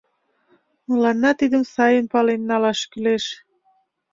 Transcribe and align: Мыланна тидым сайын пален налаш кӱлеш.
Мыланна 0.87 1.31
тидым 1.39 1.63
сайын 1.73 2.05
пален 2.13 2.41
налаш 2.49 2.79
кӱлеш. 2.91 3.25